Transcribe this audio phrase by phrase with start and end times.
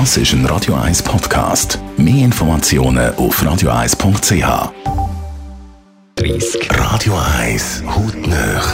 [0.00, 1.78] Das ist ein Radio 1 Podcast.
[1.96, 4.72] Mehr Informationen auf radio1.ch.
[6.16, 6.68] 30.
[6.72, 8.66] Radio 1 Hautnöch.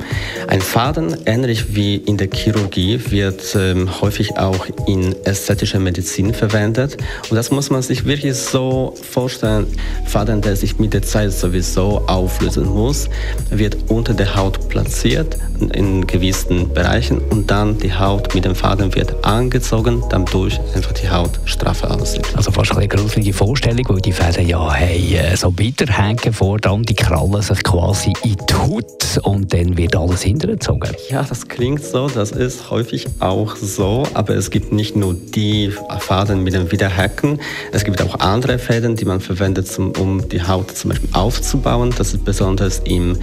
[0.48, 6.98] Ein Faden, ähnlich wie in der Chirurgie, wird ähm, häufig auch in ästhetischer Medizin verwendet.
[7.30, 9.67] Und das muss man sich wirklich so vorstellen.
[10.05, 13.09] Faden, der sich mit der Zeit sowieso auflösen muss,
[13.52, 15.38] wird unter der Haut platziert
[15.73, 21.10] in gewissen Bereichen und dann die Haut mit dem Faden wird angezogen, dadurch einfach die
[21.10, 22.26] Haut straffer aussieht.
[22.38, 26.84] Also fast eine gruselige Vorstellung, weil die Fäden ja haben, äh, so weiterhängen vor dann
[26.84, 30.96] die krallen sich quasi in die Haut und dann wird alles hintergezogen.
[31.09, 35.73] Ja, das klingt so, das ist häufig auch so, aber es gibt nicht nur die
[36.00, 37.42] Faden mit dem Wiederhacken,
[37.73, 39.67] es gibt auch andere Fäden, die man verwendet,
[40.00, 41.94] um die Haut zum Beispiel aufzubauen.
[41.98, 43.17] Das ist besonders im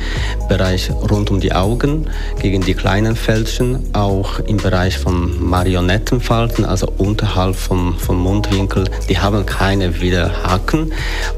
[0.48, 2.06] Bereich rund um die Augen
[2.40, 9.20] gegen die kleinen Fältchen, auch im Bereich von Marionettenfalten, also unterhalb vom, vom Mundwinkel, die
[9.20, 10.92] haben keine Widerhaken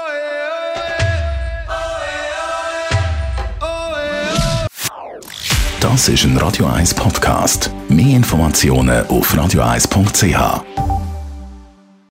[5.81, 7.71] Das ist ein Radio 1 Podcast.
[7.89, 10.80] Mehr Informationen auf radioeis.ch.